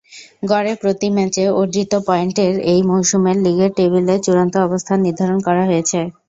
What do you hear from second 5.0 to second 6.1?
নির্ধারণ করা হয়েছে।